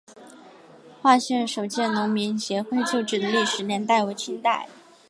[0.99, 4.67] 化县首届农民协会旧址的历史年代为清代。